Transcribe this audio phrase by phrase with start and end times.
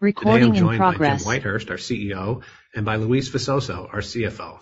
[0.00, 0.78] Recording in progress.
[0.78, 4.60] Today I'm joined by Jim Whitehurst, our CEO, and by Luis Visoso, our CFO.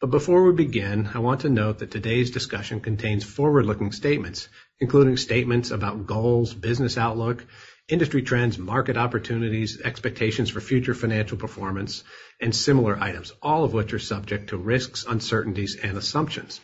[0.00, 4.48] But before we begin, I want to note that today's discussion contains forward-looking statements,
[4.80, 7.46] including statements about goals, business outlook,
[7.86, 12.02] industry trends, market opportunities, expectations for future financial performance,
[12.40, 16.60] and similar items, all of which are subject to risks, uncertainties, and assumptions.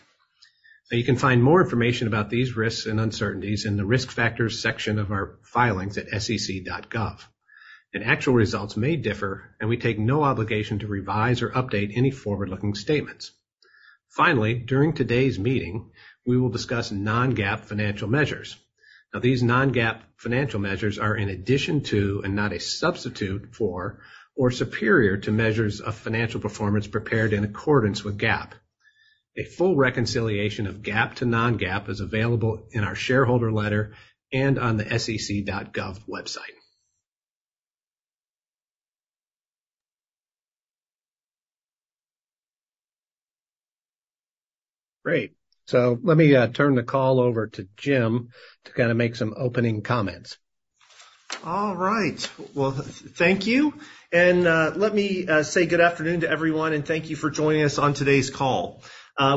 [0.90, 4.60] Now, you can find more information about these risks and uncertainties in the Risk Factors
[4.60, 7.20] section of our filings at sec.gov.
[7.92, 12.12] And actual results may differ, and we take no obligation to revise or update any
[12.12, 13.32] forward-looking statements.
[14.08, 15.90] Finally, during today's meeting,
[16.24, 18.56] we will discuss non-GAAP financial measures.
[19.12, 24.00] Now, these non-GAAP financial measures are in addition to, and not a substitute for,
[24.36, 28.52] or superior to measures of financial performance prepared in accordance with GAAP.
[29.36, 33.94] A full reconciliation of GAAP to non-GAAP is available in our shareholder letter
[34.32, 36.59] and on the sec.gov website.
[45.04, 45.32] Great.
[45.66, 48.30] So let me uh, turn the call over to Jim
[48.64, 50.36] to kind of make some opening comments.
[51.44, 52.30] All right.
[52.54, 53.74] Well, thank you.
[54.12, 57.62] And uh, let me uh, say good afternoon to everyone, and thank you for joining
[57.62, 58.82] us on today's call.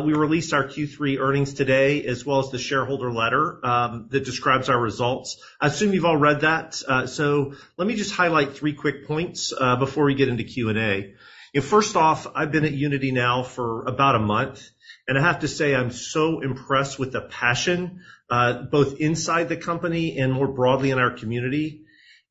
[0.03, 4.70] We released our Q3 earnings today, as well as the shareholder letter um, that describes
[4.70, 5.38] our results.
[5.59, 6.73] I assume you've all read that.
[7.09, 11.14] So let me just highlight three quick points before we get into Q&A.
[11.61, 14.67] First off, I've been at Unity now for about a month,
[15.08, 19.58] and I have to say I'm so impressed with the passion, uh, both inside the
[19.58, 21.82] company and more broadly in our community.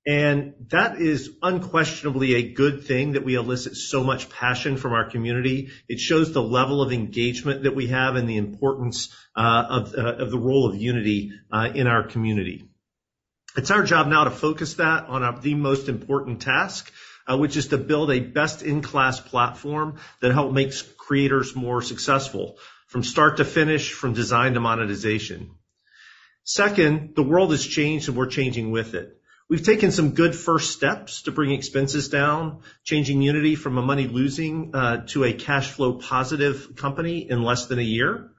[0.04, 5.08] And that is unquestionably a good thing that we elicit so much passion from our
[5.08, 5.70] community.
[5.88, 10.14] It shows the level of engagement that we have and the importance uh, of uh,
[10.16, 12.64] of, the role of Unity uh, in our community.
[13.56, 16.90] It's our job now to focus that on the most important task,
[17.28, 23.38] which is to build a best-in-class platform that helps make creators more successful from start
[23.38, 25.50] to finish, from design to monetization.
[26.44, 29.16] Second, the world has changed, and we're changing with it.
[29.48, 34.74] We've taken some good first steps to bring expenses down, changing Unity from a money-losing
[34.74, 38.30] uh to a cash flow positive company in less than a year.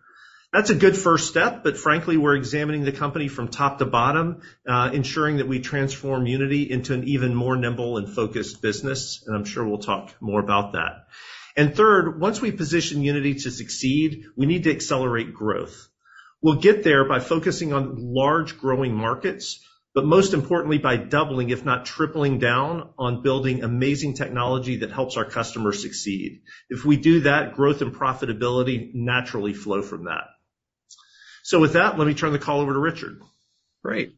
[0.53, 4.43] That's a good first step, but frankly, we're examining the company from top to bottom,
[4.67, 9.23] uh, ensuring that we transform Unity into an even more nimble and focused business.
[9.25, 11.07] And I'm sure we'll talk more about that.
[11.57, 15.89] And third, once we position Unity to succeed, we need to accelerate growth.
[16.39, 19.59] We'll get there by focusing on large growing markets,
[19.95, 25.17] but most importantly, by doubling, if not tripling down on building amazing technology that helps
[25.17, 26.41] our customers succeed.
[26.69, 30.25] If we do that, growth and profitability naturally flow from that.
[31.43, 33.21] So with that, let me turn the call over to Richard.
[33.83, 34.15] Great.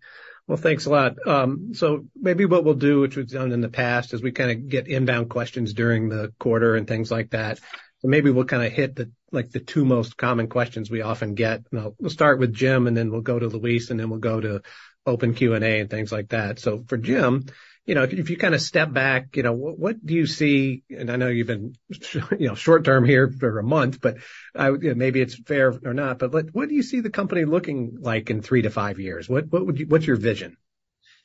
[0.47, 1.15] Well, thanks a lot.
[1.27, 4.51] Um, so maybe what we'll do, which we've done in the past, is we kind
[4.51, 7.59] of get inbound questions during the quarter and things like that.
[7.99, 11.33] So maybe we'll kind of hit the, like the two most common questions we often
[11.33, 11.63] get.
[11.71, 14.61] We'll start with Jim, and then we'll go to Luis, and then we'll go to
[15.07, 16.59] open Q&A and things like that.
[16.59, 17.45] So for Jim,
[17.87, 20.83] if you kind of step back, you know, what do you see?
[20.89, 21.75] And I know you've been
[22.37, 24.17] you know, short-term here for a month, but
[24.55, 27.45] I, you know, maybe it's fair or not, but what do you see the company
[27.45, 29.29] looking like in three to five years?
[29.29, 30.57] What what would you, what's your vision?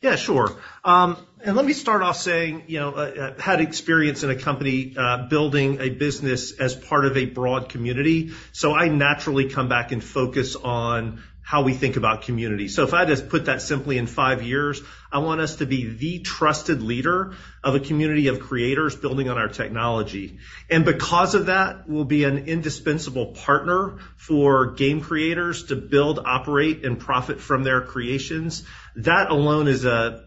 [0.03, 0.57] Yeah, sure.
[0.85, 4.95] Um and let me start off saying you know, I had experience in a company
[4.97, 8.33] uh, building a business as part of a broad community.
[8.53, 12.69] So I naturally come back and focus on how we think about community.
[12.69, 14.81] So if I just put that simply in five years,
[15.11, 17.35] I want us to be the trusted leader
[17.65, 20.39] of a community of creators building on our technology.
[20.71, 26.85] And because of that, we'll be an indispensable partner for game creators to build, operate,
[26.85, 28.65] and profit from their creations.
[28.95, 30.23] That alone is a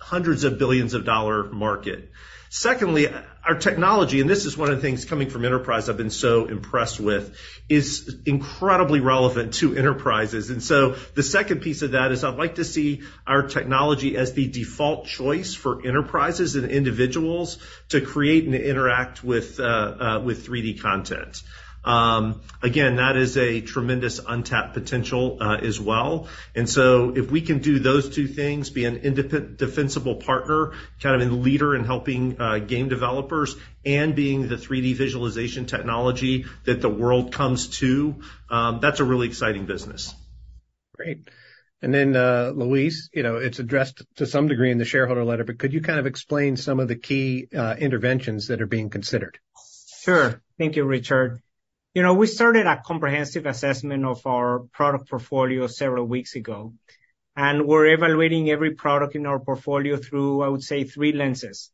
[0.00, 2.08] hundreds of billions of dollar market.
[2.50, 3.08] Secondly,
[3.44, 6.46] our technology, and this is one of the things coming from enterprise I've been so
[6.46, 7.36] impressed with,
[7.68, 10.50] is incredibly relevant to enterprises.
[10.50, 14.34] And so the second piece of that is I'd like to see our technology as
[14.34, 20.46] the default choice for enterprises and individuals to create and interact with uh, uh, with
[20.46, 21.42] 3D content.
[21.84, 26.28] Again, that is a tremendous untapped potential as well.
[26.54, 31.30] And so if we can do those two things, be an indispensable partner, kind of
[31.30, 32.36] a leader in helping
[32.66, 38.16] game developers, and being the 3D visualization technology that the world comes to,
[38.50, 40.14] um, that's a really exciting business.
[40.96, 41.28] Great.
[41.82, 45.44] And then uh Luis, you know, it's addressed to some degree in the shareholder letter,
[45.44, 48.90] but could you kind of explain some of the key uh interventions that are being
[48.90, 49.38] considered?
[50.02, 50.42] Sure.
[50.58, 51.40] Thank you, Richard.
[51.92, 56.74] You know, we started a comprehensive assessment of our product portfolio several weeks ago.
[57.36, 61.72] and we're evaluating every product in our portfolio through, I would say, three lenses.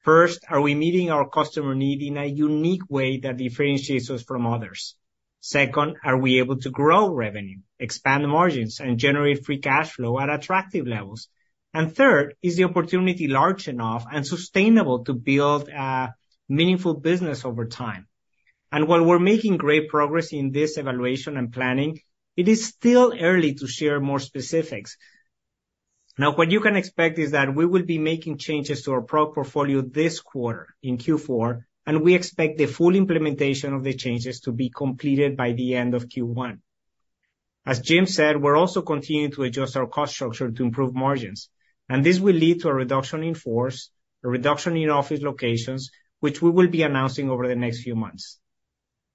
[0.00, 4.46] First, are we meeting our customer need in a unique way that differentiates us from
[4.46, 4.96] others?
[5.40, 10.30] Second, are we able to grow revenue, expand margins, and generate free cash flow at
[10.30, 11.28] attractive levels?
[11.72, 16.14] And third, is the opportunity large enough and sustainable to build a
[16.48, 18.08] meaningful business over time?
[18.74, 22.00] And while we're making great progress in this evaluation and planning,
[22.36, 24.96] it is still early to share more specifics.
[26.18, 29.36] Now, what you can expect is that we will be making changes to our product
[29.36, 34.50] portfolio this quarter in Q4, and we expect the full implementation of the changes to
[34.50, 36.58] be completed by the end of Q1.
[37.64, 41.48] As Jim said, we're also continuing to adjust our cost structure to improve margins,
[41.88, 43.90] and this will lead to a reduction in force,
[44.24, 48.40] a reduction in office locations, which we will be announcing over the next few months.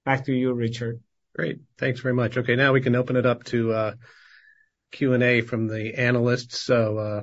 [0.09, 1.03] Back to you, Richard.
[1.35, 1.59] Great.
[1.77, 2.35] Thanks very much.
[2.35, 3.94] Okay, now we can open it up to uh,
[4.91, 6.63] Q&A from the analysts.
[6.63, 7.21] So, uh,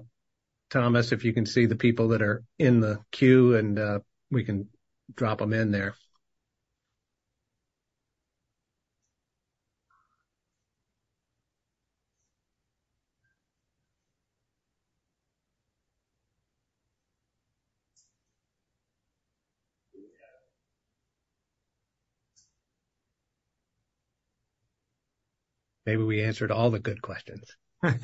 [0.71, 3.99] Thomas, if you can see the people that are in the queue, and uh,
[4.31, 4.69] we can
[5.17, 5.97] drop them in there.
[25.87, 27.57] Maybe we answered all the good questions.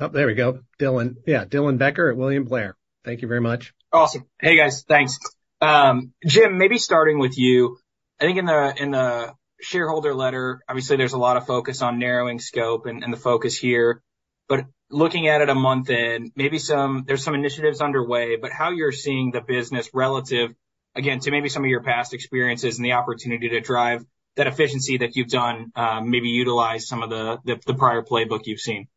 [0.00, 0.58] Oh, there we go.
[0.80, 1.14] Dylan.
[1.28, 2.76] Yeah, Dylan Becker at William Blair.
[3.04, 3.72] Thank you very much.
[3.92, 4.24] Awesome.
[4.40, 4.82] Hey, guys.
[4.82, 5.16] Thanks.
[5.60, 7.78] Um, Jim, maybe starting with you.
[8.20, 12.86] I think in the shareholder letter, obviously, there's a lot of focus on narrowing scope
[12.86, 14.02] and the focus here.
[14.48, 18.70] But looking at it a month in, maybe some there's some initiatives underway, but how
[18.70, 20.50] you're seeing the business relative,
[20.94, 24.04] again, to maybe some of your past experiences and the opportunity to drive
[24.36, 28.88] that efficiency that you've done, um, maybe utilize some of the prior playbook you've seen.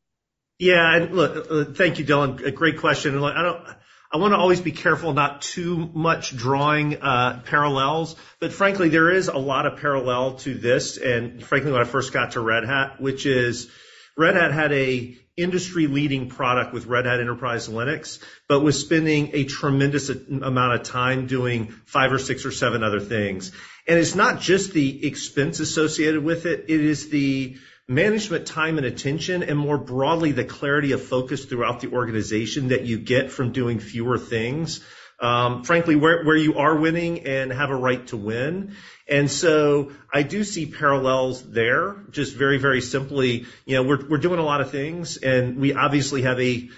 [0.59, 2.45] Yeah, look, uh, thank you, Dylan.
[2.45, 3.19] A great question.
[3.19, 3.65] Look, I don't,
[4.13, 9.27] I wanna always be careful not too much drawing uh, parallels, but frankly, there is
[9.27, 13.01] a lot of parallel to this, and frankly, when I first got to Red Hat,
[13.01, 13.69] which is
[14.17, 19.43] Red Hat had a industry-leading product with Red Hat Enterprise Linux, but was spending a
[19.43, 23.51] tremendous amount of time doing five or six or seven other things.
[23.87, 28.87] And it's not just the expense associated with it, it is the management time and
[28.87, 33.51] attention, and more broadly, the clarity of focus throughout the organization that you get from
[33.51, 34.81] doing fewer things.
[35.19, 38.75] Um, frankly, where you are winning and have a right to win.
[39.07, 44.17] And so I do see parallels there, just very, very simply, you know, we're we're
[44.17, 46.69] doing a lot of things, and we obviously have a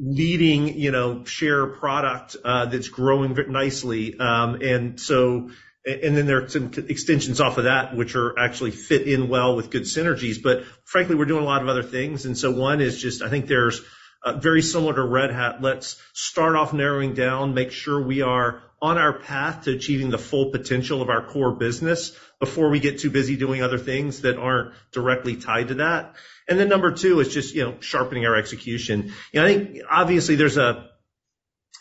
[0.00, 4.18] leading, you know, share product uh, that's growing nicely.
[4.18, 5.50] Um and so,
[5.86, 9.54] and then there are some extensions off of that, which are actually fit in well
[9.54, 10.42] with good synergies.
[10.42, 12.26] But frankly, we're doing a lot of other things.
[12.26, 13.80] And so one is just, I think there's
[14.24, 15.60] uh, very similar to Red Hat.
[15.60, 20.18] Let's start off narrowing down, make sure we are on our path to achieving the
[20.18, 24.36] full potential of our core business before we get too busy doing other things that
[24.36, 26.16] aren't directly tied to that.
[26.48, 29.12] And then number two is just, you know, sharpening our execution.
[29.32, 30.90] You know, I think obviously there's a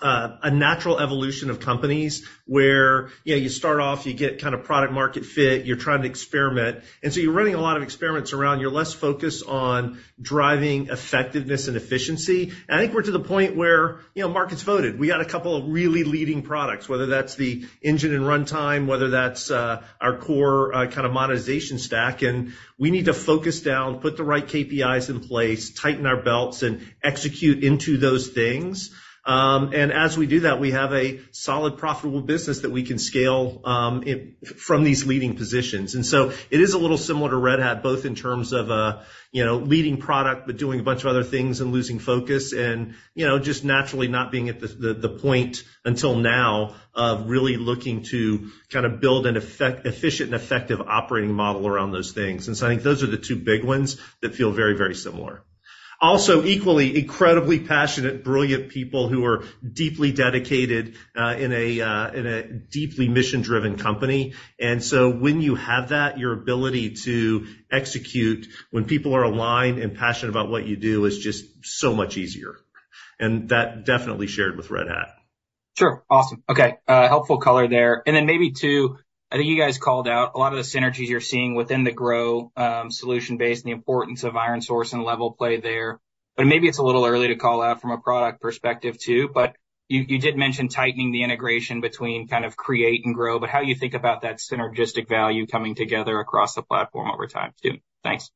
[0.01, 4.63] Uh, natural evolution of companies where, you know, you start off, you get kind of
[4.63, 8.33] product market fit, you're trying to experiment, and so you're running a lot of experiments
[8.33, 8.59] around.
[8.59, 12.51] You're less focused on driving effectiveness and efficiency.
[12.67, 15.00] And I think we're to the point where, you know, market's voted.
[15.00, 19.10] We got a couple of really leading products, whether that's the engine and runtime, whether
[19.10, 24.00] that's uh, our core uh, kind of monetization stack, and we need to focus down,
[24.00, 28.91] put the right KPIs in place, tighten our belts, and execute into those things.
[29.25, 33.61] And as we do that, we have a solid, profitable business that we can scale
[33.63, 34.03] um,
[34.57, 35.95] from these leading positions.
[35.95, 39.05] And so it is a little similar to Red Hat, both in terms of a,
[39.31, 42.95] you know, leading product, but doing a bunch of other things and losing focus and,
[43.13, 48.51] you know, just naturally not being at the point until now of really looking to
[48.69, 52.47] kind of build an efficient and effective operating model around those things.
[52.47, 55.43] And so I think those are the two big ones that feel very, very similar.
[56.03, 61.51] Also, equally, incredibly passionate, brilliant people who are deeply dedicated uh, uh, in
[62.25, 64.34] a deeply mission-driven company.
[64.60, 69.96] And so when you have that, your ability to execute when people are aligned and
[69.96, 72.55] passionate about what you do is just so much easier.
[73.20, 75.10] And that definitely shared with Red Hat.
[75.77, 76.03] Sure.
[76.10, 76.43] Awesome.
[76.50, 78.01] Okay, uh, helpful color there.
[78.08, 78.98] And then maybe, too,
[79.31, 81.91] I think you guys called out a lot of the synergies you're seeing within the
[81.91, 86.00] Grow um, solution base and the importance of ironSource and LevelPlay there.
[86.35, 89.29] But maybe it's a little early to call out from a product perspective, too.
[89.33, 89.55] But,
[89.91, 93.61] you you did mention tightening the integration between kind of Create and Grow, but how
[93.61, 97.77] you think about that synergistic value coming together across the platform over time too?
[98.03, 98.31] Thanks.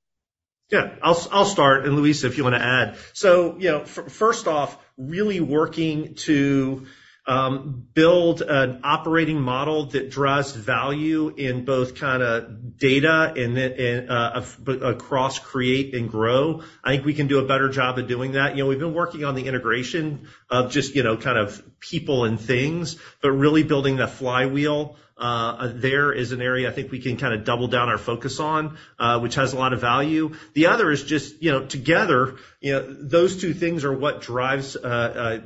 [0.69, 0.95] Yeah.
[1.01, 2.97] I'll start, and Luisa, if you want to add.
[3.13, 6.87] So you know, first off, really working to
[7.25, 14.45] build an operating model that drives value in both kind of data and then uh,
[14.67, 16.61] across Create and Grow.
[16.83, 18.55] I think we can do a better job of doing that.
[18.55, 22.25] You know, we've been working on the integration of just you know, kind of people
[22.25, 27.17] and things, but really building the flywheel there is an area I think we can
[27.17, 30.35] kind of double down our focus on, uh which has a lot of value.
[30.53, 34.75] The other is just you know, together, you know, those two things are what drives
[34.75, 35.39] uh uh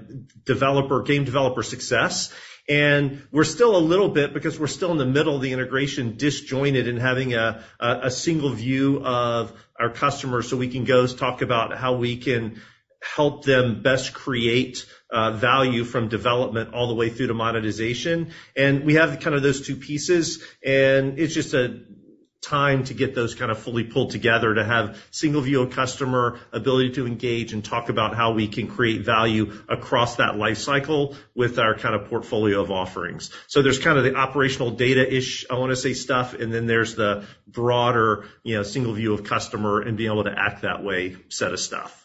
[0.46, 2.34] developer, game developer success.
[2.68, 6.18] And we're still a little bit, because we're still in the middle of the integration,
[6.18, 11.76] disjointed in having a single view of our customers so we can go talk about
[11.76, 12.62] how we can
[13.02, 18.32] help them best create Uh, value from development all the way through to monetization.
[18.56, 21.80] And we have kind of those two pieces, and it's just a
[22.42, 26.40] time to get those kind of fully pulled together to have single view of customer
[26.54, 31.60] ability to engage and talk about how we can create value across that lifecycle with
[31.60, 33.32] our kind of portfolio of offerings.
[33.48, 36.96] So there's kind of the operational data-ish, I want to say, stuff, and then there's
[36.96, 41.18] the broader you know, single view of customer and being able to act that way
[41.28, 41.99] set of stuff.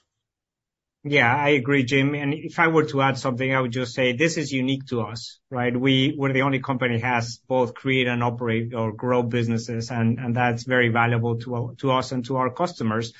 [1.06, 2.14] Yeah, I agree, Jim.
[2.14, 5.02] And if I were to add something, I would just say this is unique to
[5.02, 5.76] us, right?
[5.76, 10.34] We're the only company that has both Create and Operate or Grow businesses, and and
[10.34, 13.12] that's very valuable to to us and to our customers.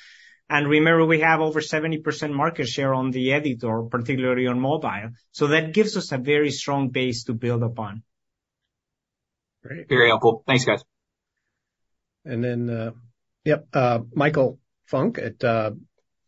[0.49, 5.09] And remember, we have over 70% market share on the editor, particularly on mobile.
[5.31, 8.03] So that gives us a very strong base to build upon.
[9.63, 9.89] Great.
[9.89, 10.43] Very helpful.
[10.45, 10.83] Thanks, guys.
[12.25, 12.91] And then, uh,
[13.43, 15.71] yep, uh, Michael Funk at uh,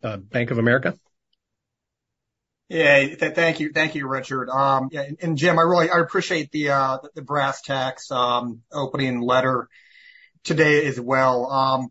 [0.04, 0.96] uh Bank of America.
[2.70, 3.16] Yeah.
[3.16, 4.50] Thank you, Thank you, Richard.
[4.50, 4.90] Um,
[5.22, 9.70] and Jim, I really, I appreciate the uh, the brass tacks um, opening letter
[10.44, 11.50] today as well.
[11.50, 11.88] Um,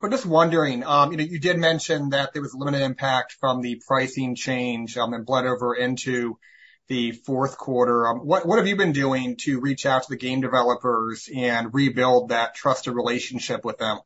[0.00, 3.36] but just wondering, um, you know, you did mention that there was a limited impact
[3.38, 6.38] from the pricing change um, and bled over into
[6.88, 8.08] the fourth quarter.
[8.08, 11.72] Um, what, what have you been doing to reach out to the game developers and
[11.72, 14.00] rebuild that trusted relationship with them?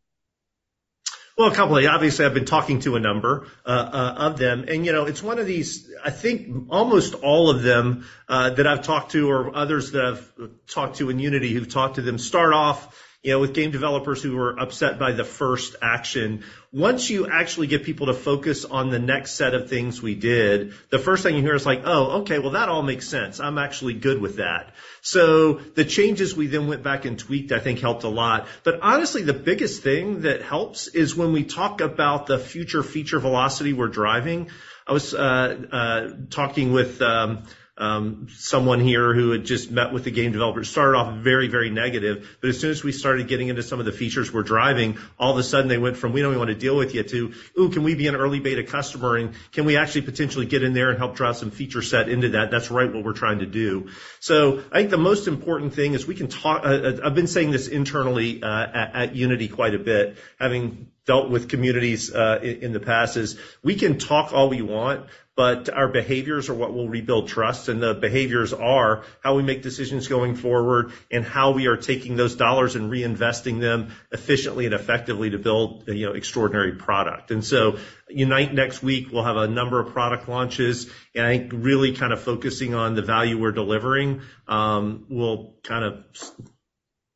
[1.37, 1.85] Well, a couple of.
[1.85, 4.64] Obviously, I've been talking to a number of them.
[4.69, 8.66] And you know, it's one of these, I think almost all of them uh, that
[8.66, 10.33] I've talked to or others that I've
[10.66, 14.59] talked to in Unity who've talked to them start off with game developers who were
[14.59, 16.45] upset by the first action.
[16.73, 20.73] Once you actually get people to focus on the next set of things we did,
[20.90, 23.40] the first thing you hear is like, "Oh, okay, well, that all makes sense.
[23.40, 27.59] I'm actually good with that." So the changes we then went back and tweaked, I
[27.59, 28.47] think, helped a lot.
[28.62, 33.18] But honestly, the biggest thing that helps is when we talk about the future feature
[33.18, 34.50] velocity we're driving.
[34.87, 37.42] I was uh, uh, talking with um,
[37.78, 40.71] Um, someone here who had just met with the game developers.
[40.71, 43.85] Started off very, very negative, but as soon as we started getting into some of
[43.85, 46.49] the features we're driving, all of a sudden they went from, "We don't even want
[46.49, 49.66] to deal with you," to, "Ooh, can we be an early beta customer, and can
[49.66, 52.71] we actually potentially get in there and help drive some feature set into that?" That's
[52.71, 53.88] right what we're trying to do.
[54.21, 56.64] So I think the most important thing is we can talk.
[56.64, 61.30] Uh, uh, I've been saying this internally uh, at Unity quite a bit, having dealt
[61.30, 65.06] with communities in the past, is we can talk all we want,
[65.37, 67.69] but our behaviors are what will rebuild trust.
[67.69, 72.16] And the behaviors are how we make decisions going forward and how we are taking
[72.16, 77.31] those dollars and reinvesting them efficiently and effectively to build you know, extraordinary product.
[77.31, 77.78] And so
[78.09, 80.90] Unite next week, we'll have a number of product launches.
[81.14, 85.85] And I think really kind of focusing on the value we're delivering um, will kind
[85.85, 86.05] of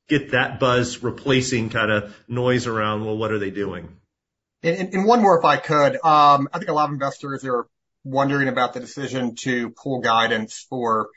[0.08, 3.96] get that buzz replacing kind of noise around, "Well, what are they doing?"
[4.62, 5.94] And one more, if I could.
[6.04, 7.66] Um, I think a lot of investors are
[8.04, 11.08] wondering about the decision to pull guidance for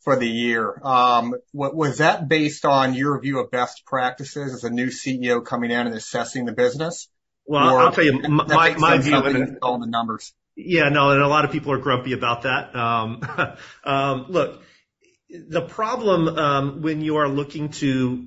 [0.00, 0.80] for the year.
[0.82, 5.70] Um was that based on your view of best practices as a new CEO coming
[5.70, 7.08] in and assessing the business?
[7.46, 9.14] Well, I'll tell you my view.
[9.62, 10.32] On the numbers.
[10.56, 10.88] Yeah.
[10.88, 12.74] No, and a lot of people are grumpy about that.
[12.74, 14.62] Um look,
[15.30, 18.26] the problem um when you are looking to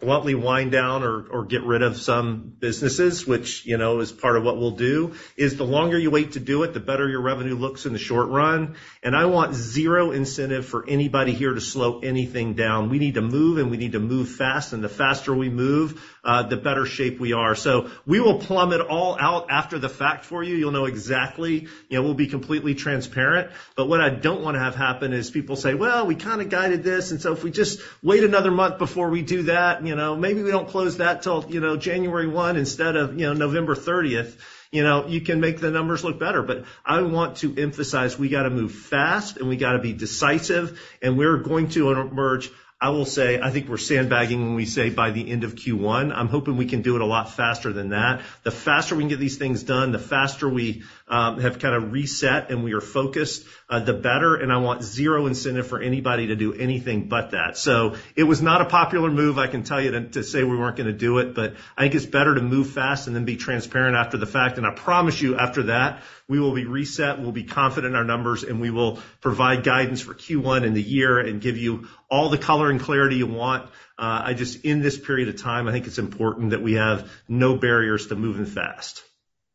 [0.00, 4.36] bluntly wind down or or get rid of some businesses, which you know, is part
[4.36, 7.20] of what we'll do, is the longer you wait to do it, the better your
[7.20, 8.76] revenue looks in the short run.
[9.02, 12.90] And I want zero incentive for anybody here to slow anything down.
[12.90, 14.72] We need to move, and we need to move fast.
[14.72, 17.54] And the faster we move, Uh, the better shape we are.
[17.54, 20.56] So we will plumb it all out after the fact for you.
[20.56, 21.68] You'll know exactly.
[21.88, 23.50] You know, we'll be completely transparent.
[23.76, 26.50] But what I don't want to have happen is people say, "Well, we kind of
[26.50, 27.12] guided this.
[27.12, 30.42] And so if we just wait another month before we do that, you know, maybe
[30.42, 34.36] we don't close that till you know, January 1 instead of you know, November 30th."
[34.70, 36.42] you know, you can make the numbers look better.
[36.42, 39.94] But I want to emphasize we got to move fast and we got to be
[39.94, 44.64] decisive, and we're going to emerge I will say, I think we're sandbagging when we
[44.64, 46.12] say by the end of Q1.
[46.14, 48.20] I'm hoping we can do it a lot faster than that.
[48.44, 51.90] The faster we can get these things done, the faster we um, have kind of
[51.90, 54.36] reset and we are focused, uh, the better.
[54.36, 57.56] And I want zero incentive for anybody to do anything but that.
[57.56, 60.76] So it was not a popular move, I can tell you, to say we weren't
[60.76, 61.34] going to do it.
[61.34, 64.56] But I think it's better to move fast and then be transparent after the fact.
[64.56, 68.04] And I promise you, after that, we will be reset, we'll be confident in our
[68.04, 72.28] numbers, and we will provide guidance for Q1 in the year and give you all
[72.30, 73.64] the color and clarity you want.
[73.98, 77.10] Uh, I just, in this period of time, I think it's important that we have
[77.28, 79.02] no barriers to moving fast.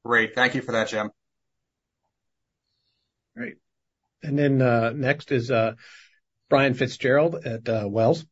[0.05, 0.35] Great.
[0.35, 1.11] Thank you for that, Jim.
[3.35, 3.55] Great.
[4.21, 5.73] And then uh, next is uh,
[6.49, 8.25] Brian Fitzgerald at Wells.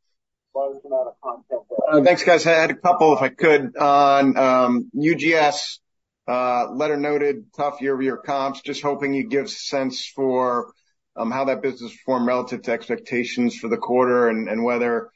[2.04, 2.46] Thanks, guys.
[2.46, 5.80] I had a couple, if I could, on um, UGS.
[6.28, 8.62] Letter noted tough year-over-year comps.
[8.62, 10.74] Just hoping you give a sense for
[11.15, 15.10] Um, how that business performed relative to expectations for the quarter and whether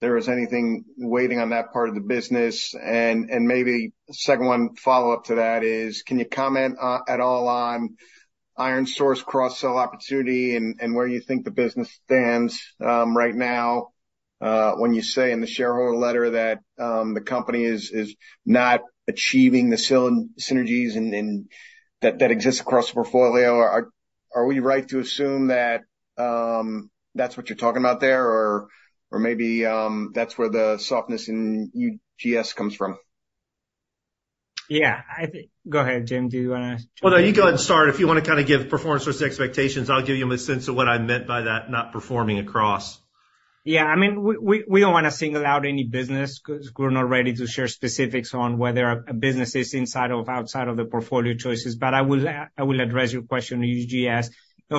[0.00, 2.74] there was anything waiting on that part of the business.
[2.74, 7.48] And and maybe second one follow-up to that is, can you comment uh, at all
[7.48, 7.96] on
[8.58, 13.88] ironSource cross-sell opportunity and where you think the business stands um, right now
[14.40, 18.14] uh, when you say in the shareholder letter that um, the company is
[18.44, 21.48] not achieving the synergies and
[22.00, 23.84] that exist across the portfolio?
[24.34, 25.82] Are we right to assume that
[26.16, 28.68] um that's what you're talking about there, or
[29.10, 31.70] or maybe um that's where the softness in
[32.24, 32.98] UGS comes from?
[34.68, 35.00] Yeah.
[35.18, 35.50] I think...
[35.68, 36.28] Go ahead, Jim.
[36.28, 36.86] Do you want to?
[37.02, 37.88] Well, no, you go ahead and start.
[37.88, 40.68] If you want to kind of give performance versus expectations, I'll give you a sense
[40.68, 42.98] of what I meant by that not performing across.
[43.64, 43.84] Yeah.
[43.84, 47.46] I mean, we don't want to single out any business because we're not ready to
[47.46, 51.76] share specifics on whether a business is inside or outside of the portfolio choices.
[51.76, 54.30] But I will I will address your question on UGS.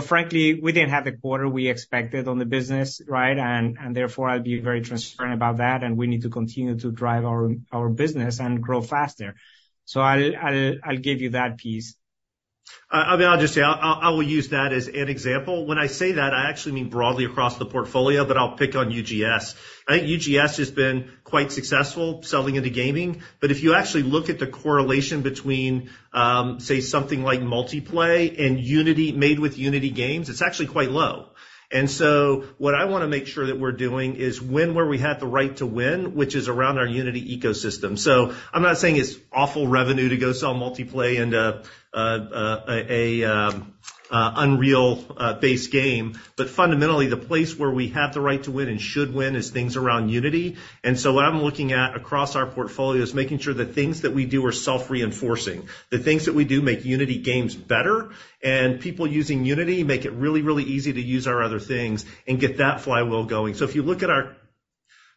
[0.03, 3.37] Frankly, we didn't have the quarter we expected on the business, right?
[3.37, 5.83] And and therefore, I'll be very transparent about that.
[5.83, 9.35] And we need to continue to drive our our business and grow faster.
[9.85, 11.95] So I'll I'll I'll give you that piece.
[12.93, 15.65] I mean, I'll just say I will use that as an example.
[15.65, 18.91] When I say that, I actually mean broadly across the portfolio, but I'll pick on
[18.91, 19.55] UGS.
[19.87, 23.23] I think UGS has been quite successful selling into gaming.
[23.39, 28.59] But if you actually look at the correlation between, um, say, something like Multiplay and
[28.59, 31.29] Unity made with Unity games, it's actually quite low.
[31.71, 34.97] And so what I want to make sure that we're doing is win where we
[34.97, 37.97] have the right to win, which is around our Unity ecosystem.
[37.97, 43.73] So I'm not saying it's awful revenue to go sell Multiplay into an um,
[44.11, 46.19] uh, Unreal-based uh, game.
[46.35, 49.49] But fundamentally, the place where we have the right to win and should win is
[49.49, 50.57] things around Unity.
[50.83, 54.13] And so what I'm looking at across our portfolio is making sure the things that
[54.13, 55.67] we do are self-reinforcing.
[55.89, 58.11] The things that we do make Unity games better.
[58.43, 62.39] And people using Unity make it really, really easy to use our other things and
[62.39, 63.53] get that flywheel going.
[63.53, 64.35] So if you look at our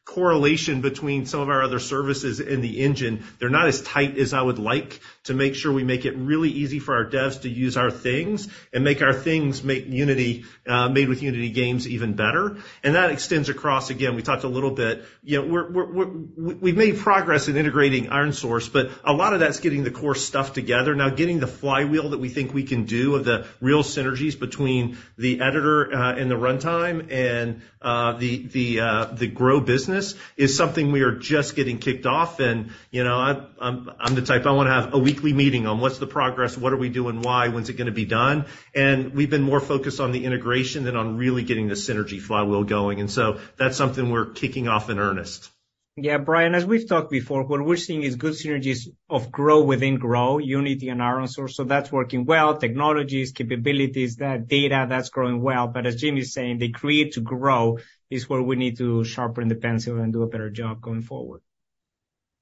[0.05, 4.35] correlation between some of our other services in the engine, they're not as tight as
[4.35, 7.49] I would like to make sure we make it really easy for our devs to
[7.49, 12.13] use our things and make our things make Unity, uh, made with Unity games even
[12.15, 12.59] better.
[12.83, 15.05] And that extends across, again, we talked a little bit.
[15.23, 19.91] You know, We've made progress in integrating ironSource, but a lot of that's getting the
[19.91, 20.95] core stuff together.
[20.95, 24.99] Now, getting the flywheel that we think we can do of the real synergies between
[25.17, 28.77] the editor and the runtime and uh, the the,
[29.15, 29.61] the grow
[29.95, 32.41] business is something we are just getting kicked off.
[32.41, 35.67] And you know, I, I'm, I'm the type I want to have a weekly meeting
[35.67, 38.47] on what's the progress, what are we doing, why, when's it going to be done.
[38.75, 42.65] And we've been more focused on the integration than on really getting the synergy flywheel
[42.65, 43.01] going.
[43.01, 45.51] And so that's something we're kicking off in earnest.
[45.97, 49.97] Yeah, Brian, as we've talked before, what we're seeing is good synergies of grow within
[49.97, 51.53] grow, Unity and ironSource.
[51.53, 52.57] So that's working well.
[52.57, 55.69] Technologies, capabilities, that data, that's growing well.
[55.69, 57.79] But as Jim is saying, the create to grow
[58.11, 61.43] is where we need to sharpen the pencil and do a better job going forward.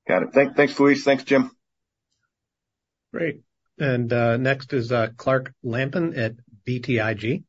[0.08, 0.54] Got it.
[0.56, 1.04] Thanks, Luis.
[1.04, 1.50] Thanks, Jim.
[3.12, 3.42] Great.
[3.78, 6.36] And uh, next is uh, Clark Lampen at
[6.66, 7.44] BTIG.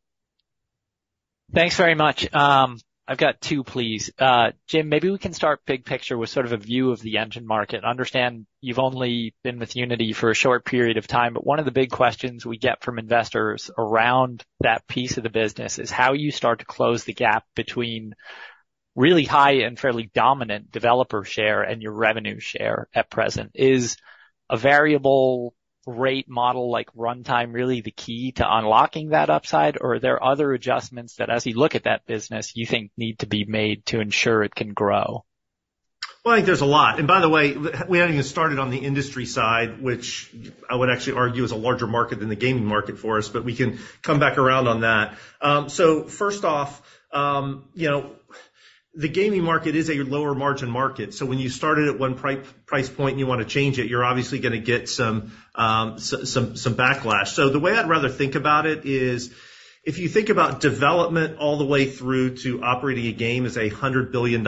[1.53, 2.33] Thanks very much.
[2.33, 4.11] Um, I've got two, please.
[4.17, 7.17] Uh Jim, maybe we can start big picture with sort of a view of the
[7.17, 7.83] engine market.
[7.83, 11.65] Understand you've only been with Unity for a short period of time, but one of
[11.65, 16.13] the big questions we get from investors around that piece of the business is how
[16.13, 18.15] you start to close the gap between
[18.95, 23.51] really high and fairly dominant developer share and your revenue share at present.
[23.55, 23.97] Is
[24.49, 25.53] a variable
[25.85, 30.53] rate model like runtime really the key to unlocking that upside, or are there other
[30.53, 33.99] adjustments that, as you look at that business, you think need to be made to
[33.99, 35.25] ensure it can grow?
[36.23, 36.99] Well, I think there's a lot.
[36.99, 40.33] And by the way, we haven't even started on the industry side, which
[40.69, 43.43] I would actually argue is a larger market than the gaming market for us, but
[43.43, 45.17] we can come back around on that.
[45.41, 48.11] Um, so first off, um, you know,
[48.95, 51.13] the gaming market is a lower margin market.
[51.13, 54.05] So when you started at one price point and you want to change it, you're
[54.05, 57.27] obviously going to get some um some some backlash.
[57.29, 59.33] So the way I'd rather think about it is
[59.83, 63.69] if you think about development all the way through to operating a game as a
[63.69, 64.43] $100 billion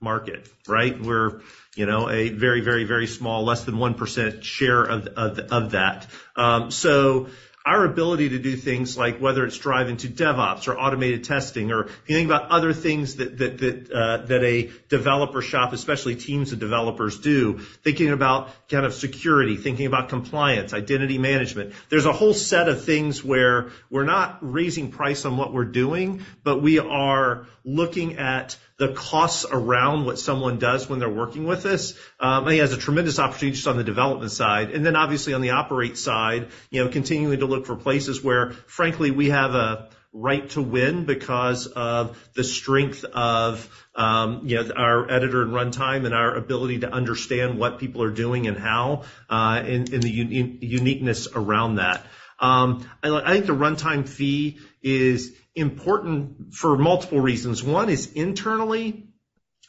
[0.00, 1.00] market, right?
[1.00, 1.40] We're,
[1.76, 6.06] you know, a very, very, very small, less than 1% share of, of, of that.
[6.34, 7.28] Um so
[7.66, 11.86] our ability to do things like whether it's driving to DevOps or automated testing or
[11.86, 16.14] if you think about other things that that that, uh, that a developer shop, especially
[16.14, 22.06] teams of developers do, thinking about kind of security, thinking about compliance, identity management, there's
[22.06, 26.62] a whole set of things where we're not raising price on what we're doing, but
[26.62, 31.94] we are looking at the costs around what someone does when they're working with us.
[32.20, 34.70] I think has a tremendous opportunity just on the development side.
[34.70, 38.52] And then obviously on the operate side, you know, continuing to look for places where,
[38.52, 44.70] frankly, we have a right to win because of the strength of, um, you know,
[44.74, 49.04] our editor and runtime and our ability to understand what people are doing and how,
[49.28, 52.04] uh, the uniqueness around that.
[52.38, 57.64] Um, I, I think the runtime fee is important for multiple reasons.
[57.64, 59.08] One is internally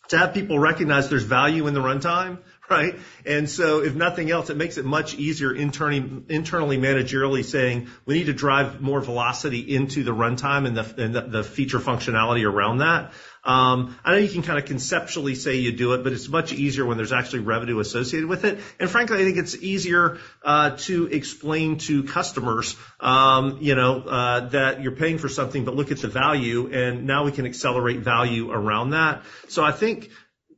[0.10, 2.96] to have people recognize there's value in the runtime, right?
[3.26, 8.26] And so if nothing else, it makes it much easier internally, managerially saying we need
[8.26, 13.14] to drive more velocity into the runtime and the feature functionality around that.
[13.44, 16.52] Um, I know you can kind of conceptually say you do it, but it's much
[16.52, 18.60] easier when there's actually revenue associated with it.
[18.78, 24.50] And frankly, I think it's easier uh, to explain to customers, um, you know, uh,
[24.50, 28.00] that you're paying for something, but look at the value, and now we can accelerate
[28.00, 29.24] value around that.
[29.48, 30.10] So I think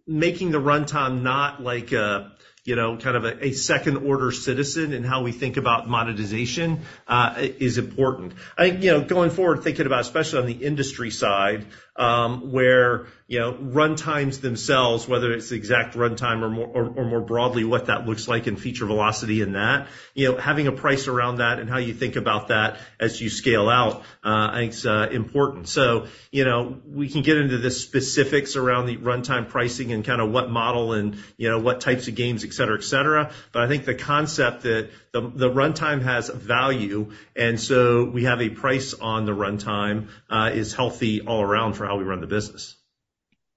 [0.09, 2.31] making the runtime not like a,
[2.63, 7.77] you know, kind of a second-order citizen in how we think about monetization uh, is
[7.77, 8.33] important.
[8.57, 11.67] I think, you know, going forward, thinking about especially on the industry side,
[11.99, 17.63] where, you know, runtimes themselves, whether it's the exact runtime or more or more broadly
[17.63, 21.37] what that looks like in feature velocity in that, you know, having a price around
[21.37, 24.85] that and how you think about that as you scale out, uh I think is
[24.85, 25.67] important.
[25.67, 30.21] So, you know, we can get into the specifics around the runtime pricing and kind
[30.21, 33.31] of what model and, you know, what types of games, et cetera, et cetera.
[33.51, 38.49] But I think the concept that the runtime has value and so we have a
[38.49, 42.75] price on the runtime uh, is healthy all around for how we run the business.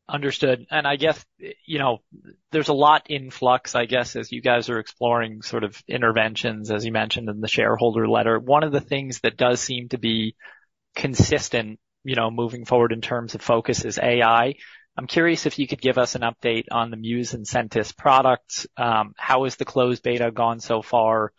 [0.08, 0.66] Understood.
[0.70, 1.24] And I guess,
[1.64, 1.98] you know,
[2.50, 6.70] there's a lot in flux, I guess, as you guys are exploring sort of interventions,
[6.70, 8.38] as you mentioned in the shareholder letter.
[8.38, 10.34] One of the things that does seem to be
[10.94, 14.56] consistent, you know, moving forward in terms of focus is AI.
[14.98, 18.66] I'm curious if you could give us an update on the Muse and Sentis products.
[18.76, 21.32] Um, how has the closed beta gone so far?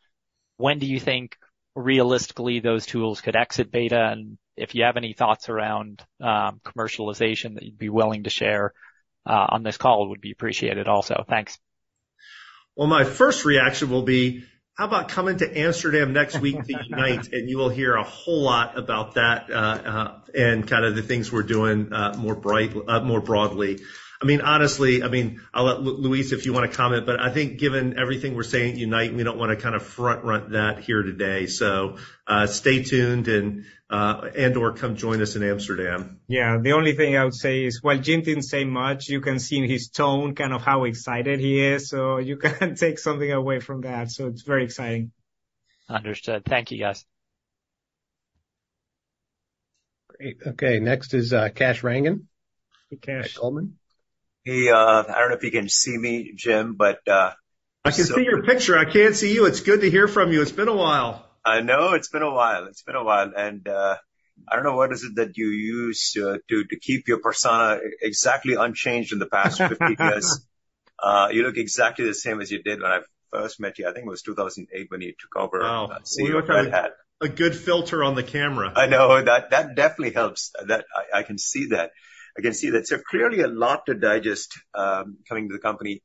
[0.58, 1.38] When do you think
[1.76, 4.10] realistically those tools could exit beta?
[4.12, 8.74] And if you have any thoughts around um, commercialization that you'd be willing to share
[9.26, 11.24] uh, on this call, would be appreciated also.
[11.28, 11.58] Thanks.
[12.76, 14.44] Well, my first reaction will be,
[14.76, 18.42] how about coming to Amsterdam next week to Unite, and you will hear a whole
[18.42, 23.80] lot about that uh, uh, and kind of the things we're doing more broadly.
[24.22, 27.30] I mean, honestly, I mean, I'll let Luis, if you want to comment, but I
[27.30, 30.80] think given everything we're saying at Unite, we don't want to kind of front-run that
[30.80, 31.48] here today.
[31.48, 36.20] So uh, stay tuned and/or uh, come join us in Amsterdam.
[36.28, 36.58] Yeah.
[36.62, 39.58] The only thing I would say is, while Jim didn't say much, you can see
[39.58, 41.90] in his tone kind of how excited he is.
[41.90, 44.12] So you can't take something away from that.
[44.12, 45.12] So it's very exciting.
[45.90, 46.46] Understood.
[46.46, 47.06] Thank you, guys.
[50.08, 50.38] Great.
[50.48, 50.80] Okay.
[50.80, 52.24] Next is uh, Kash Rangan.
[52.90, 53.38] Hey, Kash.
[54.46, 57.08] Hey, I don't know if you can see me, Jim, but.
[57.08, 57.32] Uh
[57.86, 58.78] I can see your picture.
[58.78, 59.46] I can't see you.
[59.46, 60.42] It's good to hear from you.
[60.42, 61.26] It's been a while.
[61.44, 61.94] I know.
[61.94, 62.68] It's been a while.
[62.68, 63.34] It's been a while.
[63.36, 63.98] And uh
[64.50, 68.56] I don't know what is it that you use uh to keep your persona exactly
[68.56, 70.46] unchanged in the past 50 years.
[70.98, 73.02] Uh you look exactly the same as you did when I
[73.32, 73.88] first met you.
[73.90, 75.60] I think it was 2008 when you took over
[76.04, 76.92] CEO of Red Hat.
[77.22, 78.72] A good filter on the camera.
[78.76, 79.22] I know.
[79.24, 80.52] That that definitely helps.
[80.66, 81.92] That I can see that.
[82.38, 82.88] I can see that.
[82.88, 86.02] So clearly a lot to digest um coming to the company.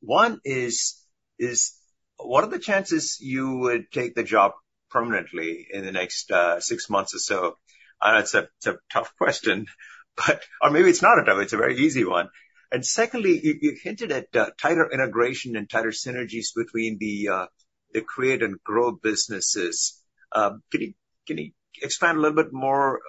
[0.00, 1.00] One is,
[1.38, 1.74] is
[2.16, 4.52] what are the chances you would take the job
[4.90, 7.56] permanently in the next six months or so?
[8.00, 9.66] I know it's a tough question,
[10.16, 11.38] but or maybe it's not a tough.
[11.40, 12.28] It's a very easy one.
[12.72, 17.46] And secondly, you hinted at tighter integration and tighter synergies between the uh
[17.92, 20.00] the Create and Grow businesses.
[20.32, 20.94] Um can you
[21.26, 23.00] can you expand a little bit more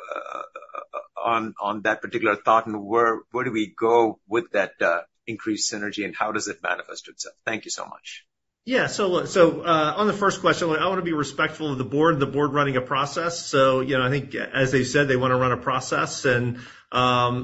[1.25, 6.15] on that particular thought and where do we go with that uh, increased synergy, and
[6.15, 7.35] how does it manifest itself?
[7.45, 8.25] Thank you so much.
[8.65, 8.88] Yeah.
[8.88, 12.19] So so uh, on the first question, I want to be respectful of the board,
[12.19, 13.45] the board running a process.
[13.45, 16.25] So you know, I think, as they said, they want to run a process.
[16.25, 16.59] And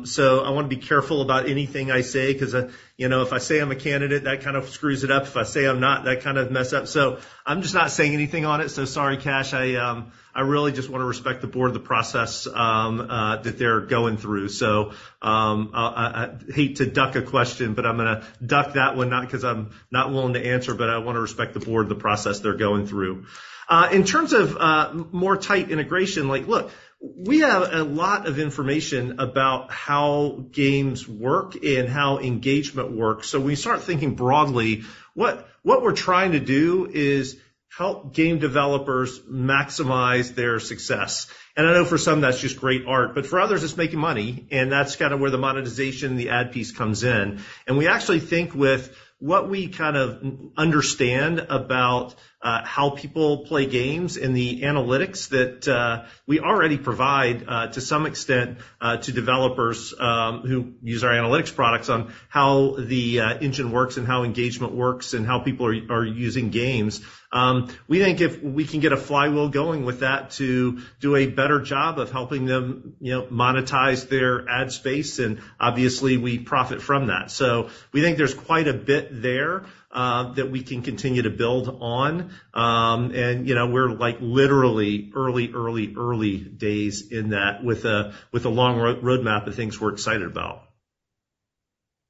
[0.05, 3.33] so I want to be careful about anything I say because uh, you know, if
[3.33, 5.23] I say I'm a candidate, that kind of screws it up.
[5.23, 6.87] If I say I'm not, that kind of messes up.
[6.87, 8.69] So I'm just not saying anything on it.
[8.69, 9.53] So sorry, Kash.
[9.53, 13.57] I um, I really just want to respect the board, the process um, uh, that
[13.57, 14.49] they're going through.
[14.49, 18.95] So um, I I hate to duck a question, but I'm going to duck that
[18.95, 21.89] one, not because I'm not willing to answer, but I want to respect the board,
[21.89, 23.25] the process they're going through.
[23.67, 28.37] Uh, in terms of uh, more tight integration, like, look, we have a lot of
[28.37, 33.29] information about how games work and how engagement works.
[33.29, 34.83] So when we start thinking broadly,
[35.15, 37.37] what we're trying to do is
[37.75, 41.27] help game developers maximize their success.
[41.57, 44.47] And I know for some, that's just great art, but for others, it's making money.
[44.51, 47.41] And that's kind of where the monetization, the ad piece comes in.
[47.65, 50.23] And we actually think with what we kind of
[50.57, 57.67] understand about how people play games and the analytics that uh, we already provide uh,
[57.67, 63.19] to some extent uh to developers um, who use our analytics products on how the
[63.41, 67.01] engine works and how engagement works and how people are are using games.
[67.33, 71.27] Um, we think if we can get a flywheel going with that to do a
[71.27, 76.81] better job of helping them you know, monetize their ad space, and obviously, we profit
[76.81, 77.31] from that.
[77.31, 81.67] So we think there's quite a bit there Uh, that we can continue to build
[81.67, 82.31] on.
[82.53, 88.13] Um, and you know, we're like literally early, early, early days in that with a
[88.33, 90.63] long roadmap of things we're excited about.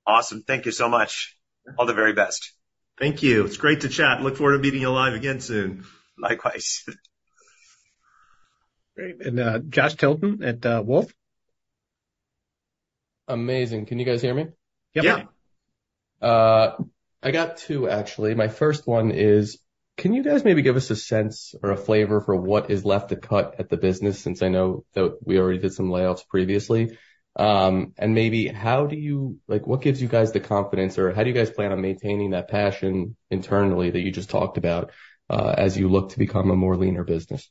[0.05, 0.43] Awesome.
[0.43, 1.35] Thank you so much.
[1.77, 2.51] All the very best.
[2.99, 3.45] Thank you.
[3.45, 4.21] It's great to chat.
[4.21, 5.85] Look forward to meeting you live again soon.
[6.19, 6.83] Likewise.
[8.95, 9.25] Great.
[9.25, 11.13] And uh, Josh Tilton at uh, Wolfe.
[13.27, 13.85] Amazing.
[13.85, 14.47] Can you guys hear me?
[14.93, 15.29] Yep.
[16.21, 16.75] Yeah.
[17.23, 18.33] I got two, actually.
[18.35, 19.59] My first one is,
[19.97, 23.09] can you guys maybe give us a sense or a flavor for what is left
[23.09, 26.97] to cut at the business since I know that we already did some layoffs previously?
[27.37, 31.23] Um and maybe how do you Like, what gives you guys the confidence, or how
[31.23, 34.91] do you guys plan on maintaining that passion internally that you just talked about
[35.29, 37.49] uh as you look to become a more leaner business?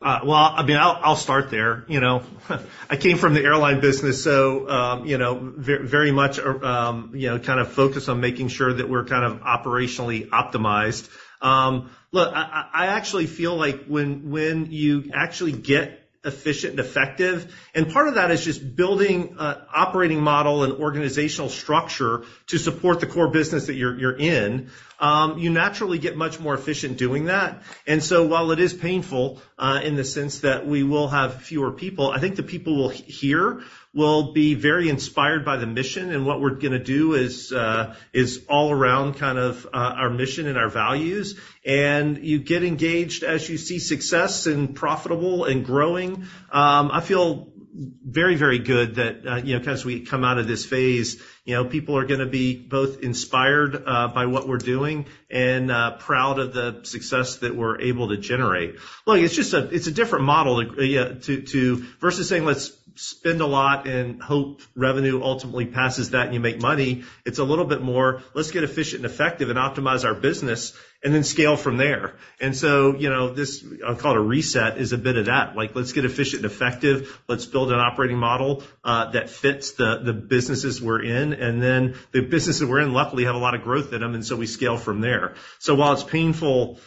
[0.00, 1.84] Well, I mean, I'll I'll start there.
[1.88, 2.22] You know,
[2.90, 7.28] I came from the airline business, so um, you know, very very much um, you
[7.28, 11.08] know, kind of focused on making sure that we're kind of operationally optimized.
[11.40, 17.90] Um, Look, I actually feel like when when you actually get efficient and effective, and
[17.90, 23.06] part of that is just building an operating model and organizational structure to support the
[23.06, 27.62] core business that you're in, um, you naturally get much more efficient doing that.
[27.86, 31.72] And so while it is painful uh, in the sense that we will have fewer
[31.72, 33.62] people, I think the people here
[33.96, 36.12] will be very inspired by the mission.
[36.12, 40.10] And what we're going to do is uh, is all around kind of uh, our
[40.10, 41.40] mission and our values.
[41.64, 46.26] And you get engaged as you see success and profitable and growing.
[46.52, 50.46] Um, I feel very, very good that uh, you know as we come out of
[50.46, 55.70] this phase, people are going to be both inspired uh, by what we're doing and
[55.70, 58.76] uh, proud of the success that we're able to generate.
[59.06, 63.40] Look, it's just a it's a different model uh, to to versus saying, "Let's spend
[63.42, 67.64] a lot and hope revenue ultimately passes that and you make money." It's a little
[67.64, 70.72] bit more, "Let's get efficient and effective and optimize our business
[71.04, 74.78] and then scale from there." And so you know, this, I'll call it a reset,
[74.78, 75.56] is a bit of that.
[75.56, 77.20] Like, let's get efficient and effective.
[77.28, 81.35] Let's build an operating model that fits the, the businesses we're in.
[81.40, 84.14] And then the businesses we're in, luckily, have a lot of growth in them.
[84.14, 85.34] And so we scale from there.
[85.58, 86.80] So while it's painful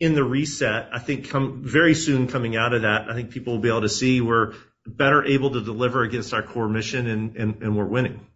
[0.00, 3.54] in the reset, I think come very soon coming out of that, I think people
[3.54, 4.54] will be able to see we're
[4.86, 8.26] better able to deliver against our core mission and and, and we're winning.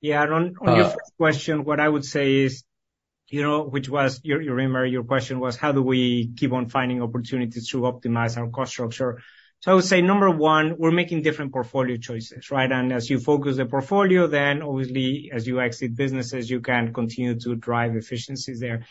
[0.00, 0.24] Yeah.
[0.24, 2.64] On your uh, first question, what I would say is,
[3.28, 7.02] you know, which was you remember your question was, how do we keep on finding
[7.02, 9.22] opportunities to optimize our cost structure?
[9.62, 12.70] So I would say, number one, we're making different portfolio choices, right?
[12.70, 17.38] And as you focus the portfolio, then obviously, as you exit businesses, you can continue
[17.38, 18.86] to drive efficiencies there.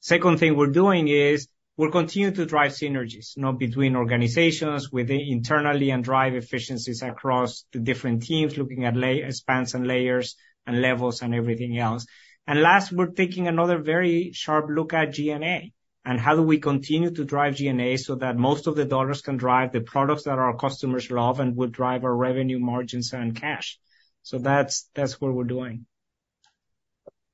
[0.00, 5.90] Second thing we're doing is we're continuing to drive synergies not between organizations within internally
[5.90, 8.94] and drive efficiencies across the different teams, looking at
[9.34, 10.34] spans and layers
[10.66, 12.06] and levels and everything else.
[12.46, 15.74] And last, we're taking another very sharp look at G&A.
[16.04, 19.36] And how do we continue to drive G&A so that most of the dollars can
[19.36, 23.78] drive the products that our customers love and will drive our revenue margins and cash?
[24.22, 25.86] So that's that's what we're doing.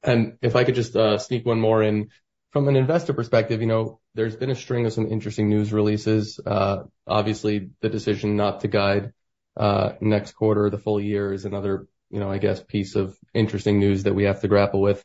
[0.02, 2.10] And if I could just sneak one more in,
[2.52, 6.40] from an investor perspective, you know, there's been a string of some interesting news releases.
[6.44, 9.12] Uh obviously, the decision not to guide
[9.56, 13.78] uh next quarter, the full year, is another you know, I guess, piece of interesting
[13.78, 15.04] news that we have to grapple with.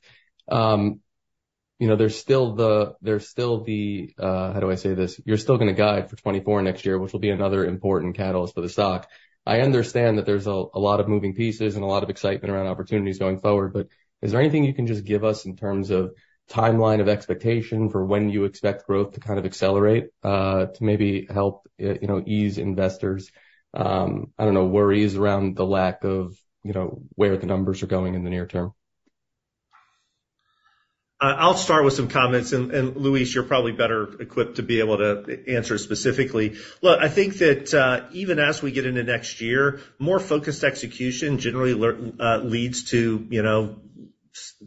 [1.81, 5.19] You know, there's still the, there's still the, uh how do I say this?
[5.25, 8.61] You're still gonna guide for 2024 next year, which will be another important catalyst for
[8.61, 9.09] the stock.
[9.47, 12.67] I understand that there's a lot of moving pieces and a lot of excitement around
[12.67, 13.87] opportunities going forward, but
[14.21, 16.13] is there anything you can just give us in terms of
[16.51, 21.25] timeline of expectation for when you expect growth to kind of accelerate, uh, to maybe
[21.31, 23.31] help, you know, ease investors',
[23.73, 27.87] um I don't know, worries around the lack of, you know, where the numbers are
[27.87, 28.73] going in the near term?
[31.21, 34.97] Uh, I'll start with some comments, and Luis, you're probably better equipped to be able
[34.97, 36.55] to answer specifically.
[36.81, 41.37] Look, I think that uh, even as we get into next year, more focused execution
[41.37, 41.73] generally
[42.19, 43.75] uh, leads to, you know,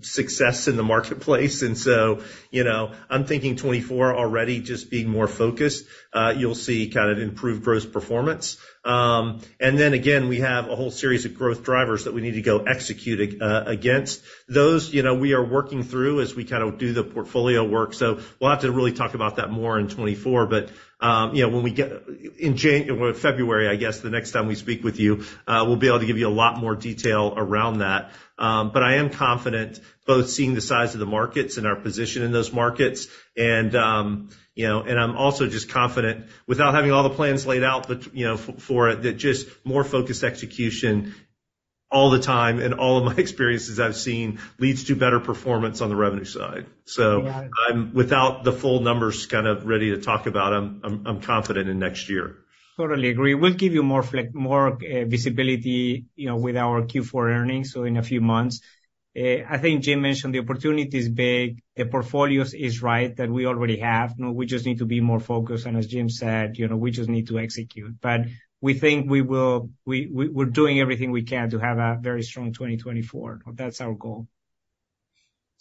[0.00, 1.62] success in the marketplace.
[1.62, 6.88] And so, you know, I'm thinking 2024 already just being more focused, uh, you'll see
[6.90, 8.58] kind of improved growth performance.
[8.84, 12.34] Um and then again, we have a whole series of growth drivers that we need
[12.34, 14.22] to go execute against.
[14.46, 17.94] Those, you know, we are working through as we kind of do the portfolio work.
[17.94, 20.46] So we'll have to really talk about that more in 2024.
[20.46, 20.68] But,
[21.00, 21.92] um you know, when we get
[22.38, 25.86] in January, February, I guess, the next time we speak with you, uh we'll be
[25.86, 28.12] able to give you a lot more detail around that.
[28.38, 32.22] Um but I am confident both seeing the size of the markets and our position
[32.22, 37.02] in those markets, and, um, you know, and I'm also just confident, without having all
[37.02, 41.14] the plans laid out, but, you know, for it, that just more focused execution
[41.90, 45.88] all the time, and all of my experiences I've seen, leads to better performance on
[45.88, 46.66] the revenue side.
[46.84, 47.26] So
[47.68, 51.78] I'm without the full numbers kind of ready to talk about I'm I'm confident in
[51.78, 52.36] next year.
[52.76, 53.34] Totally agree.
[53.34, 58.02] We'll give you more uh, visibility, you know, with our Q4 earnings, so in a
[58.02, 58.60] few months.
[59.16, 63.78] I think Jim mentioned the opportunity is big, the portfolios is right, that we already
[63.78, 64.14] have.
[64.18, 66.76] You know, we just need to be more focused, and as Jim said, you know,
[66.76, 68.00] we just need to execute.
[68.00, 68.22] But
[68.60, 69.70] we think we will.
[69.84, 73.42] We're doing everything we can to have a very strong 2024.
[73.52, 74.26] That's our goal.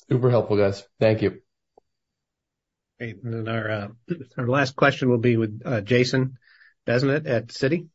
[0.09, 0.83] Super helpful, guys.
[0.99, 1.41] Thank you.
[2.99, 3.23] Great.
[3.23, 3.47] And then
[4.37, 6.37] our last question will be with Jason
[6.87, 7.87] Bazinet at Citi.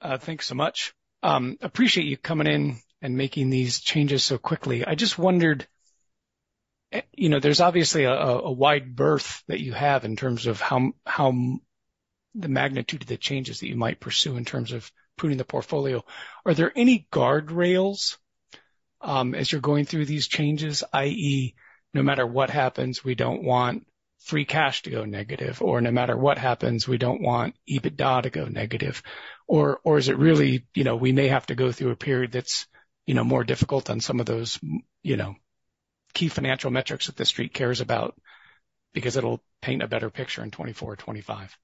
[0.00, 0.94] Uh, thanks so much.
[1.22, 4.86] Um appreciate you coming in and making these changes so quickly.
[4.86, 5.66] I just wondered,
[7.12, 11.32] you know, there's obviously a wide berth that you have in terms of how how
[12.34, 16.02] the magnitude of the changes that you might pursue in terms of pruning the portfolio.
[16.46, 18.16] Are there any guardrails
[19.00, 21.54] um, as you're going through these changes, i.e.,
[21.92, 23.86] no matter what happens, we don't want
[24.20, 28.30] free cash to go negative, or no matter what happens, we don't want EBITDA to
[28.30, 29.02] go negative?
[29.48, 32.32] Or or is it really, you know, we may have to go through a period
[32.32, 32.66] that's,
[33.06, 34.58] you know, more difficult on some of those,
[35.02, 35.34] you know,
[36.14, 38.14] key financial metrics that the Street cares about,
[38.92, 41.58] because it'll paint a better picture in 2024 or 2025?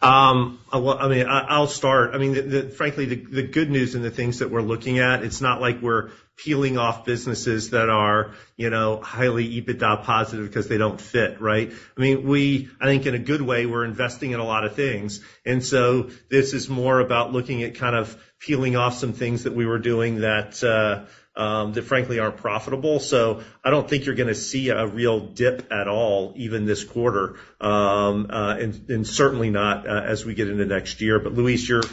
[0.00, 2.14] Um, well, I mean, I'll start.
[2.14, 5.40] I mean, frankly, the the good news and the things that we're looking at, it's
[5.40, 10.76] not like we're peeling off businesses that are, you know, highly EBITDA positive because they
[10.76, 11.72] don't fit, right?
[11.96, 14.74] I mean, we, I think in a good way, we're investing in a lot of
[14.74, 15.20] things.
[15.46, 19.54] And so this is more about looking at kind of peeling off some things that
[19.54, 21.04] we were doing that uh
[21.36, 23.00] um that frankly aren't profitable.
[23.00, 27.36] So I don't think you're gonna see a real dip at all, even this quarter,
[27.60, 31.18] Um uh and and certainly not as we get into next year.
[31.18, 31.88] But Luis, you're-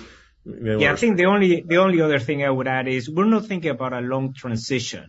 [0.46, 3.46] Yeah, I think the only, the only other thing I would add is, we're not
[3.46, 5.06] thinking about a long transition,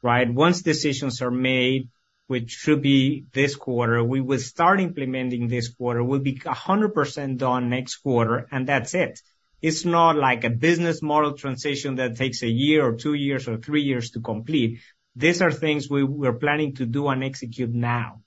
[0.00, 0.28] right?
[0.44, 1.88] Once decisions are made,
[2.28, 6.04] which should be this quarter, we will start implementing this quarter.
[6.04, 9.20] We'll be 100% done next quarter, and that's it.
[9.62, 13.56] It's not like a business model transition that takes a year or two years or
[13.56, 14.80] three years to complete.
[15.14, 18.22] These are things we're planning to do and execute now.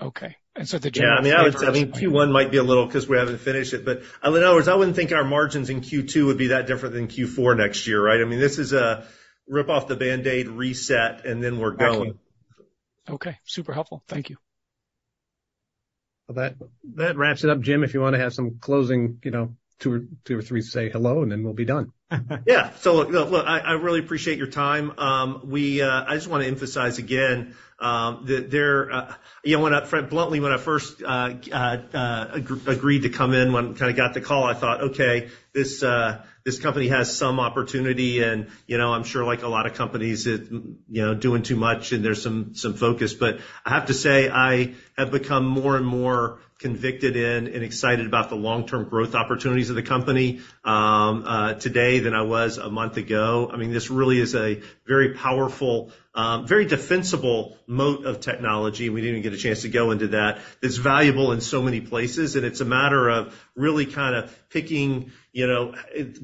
[0.00, 0.36] Okay.
[0.56, 2.86] And so the- Yeah, I mean, I would, I mean, Q1 might be a little
[2.86, 5.70] because we haven't finished it, but uh, in other words, I wouldn't think our margins
[5.70, 8.20] in Q2 would be that different than Q4 next year, right?
[8.20, 9.06] I mean, this is a
[9.46, 12.18] rip off the Band-Aid, reset, and then we're going.
[13.08, 14.02] Okay, super helpful.
[14.08, 14.36] Thank you.
[16.28, 16.52] Well,
[16.96, 17.60] that wraps it up.
[17.60, 20.60] Jim, if you want to have some closing, you know, two or two or three
[20.60, 21.92] to say hello, and then we'll be done.
[22.46, 22.70] Yeah.
[22.80, 24.98] So look, look, I really appreciate your time.
[24.98, 25.82] Um, we.
[25.82, 29.14] Uh, I just want to emphasize again um, that there, uh,
[29.44, 31.34] you know, when I bluntly, when I first uh,
[32.66, 35.82] agreed to come in, when kind of got the call, I thought, okay, this
[36.48, 40.26] this company has some opportunity, and, you know, I'm sure like a lot of companies,
[40.26, 43.12] it, you know, doing too much and there's some some focus.
[43.12, 48.04] But I have to say, I have become more and more convicted in and excited
[48.04, 52.68] about the long-term growth opportunities of the company um, uh, today than I was a
[52.68, 53.48] month ago.
[53.52, 58.90] I mean, this really is a very powerful, um, very defensible moat of technology.
[58.90, 60.40] We didn't even get a chance to go into that.
[60.60, 65.12] It's valuable in so many places, and it's a matter of really kind of picking,
[65.38, 65.72] you know,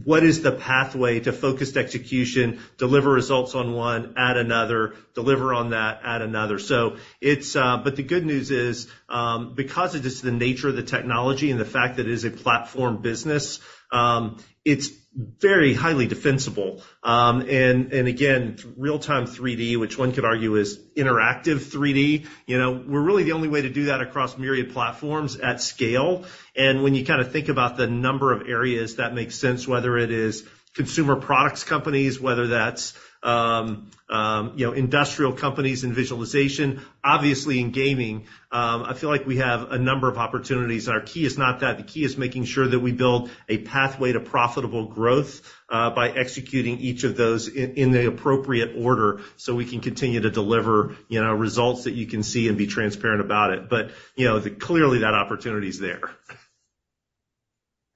[0.02, 5.70] what is the pathway to focused execution, deliver results on one, add another, deliver on
[5.70, 6.58] that, add another.
[6.58, 10.82] So it's, but the good news is, um because it is the nature of the
[10.82, 13.60] technology and the fact that it is a platform business,
[13.92, 16.82] um it's very highly defensible.
[17.02, 22.72] Um, and and again, real-time 3D, which one could argue is interactive 3D, you know,
[22.72, 26.24] we're really the only way to do that across myriad platforms at scale.
[26.56, 29.96] And when you kind of think about the number of areas that makes sense, whether
[29.96, 32.94] it is consumer products companies, whether that's,
[33.24, 39.26] Um, um, you know, industrial companies in visualization, obviously in gaming, Um, I feel like
[39.26, 40.88] we have a number of opportunities.
[40.88, 41.76] Our key is not that.
[41.76, 46.10] The key is making sure that we build a pathway to profitable growth, uh, by
[46.10, 51.20] executing each of those in the appropriate order so we can continue to deliver, you
[51.20, 53.68] know, results that you can see and be transparent about it.
[53.68, 56.02] But, you know, clearly that opportunity is there.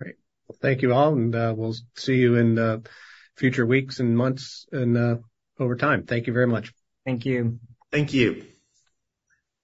[0.00, 0.16] Great.
[0.48, 1.12] Well, thank you all.
[1.12, 2.80] And uh, we'll see you in uh,
[3.38, 5.16] future weeks and months and uh,
[5.58, 6.04] over time.
[6.04, 6.72] Thank you very much.
[7.06, 7.60] Thank you.
[7.90, 8.47] Thank you.